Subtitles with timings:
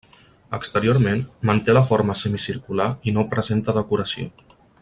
[0.57, 1.21] Exteriorment,
[1.51, 4.31] manté la forma semicircular i no presenta decoració.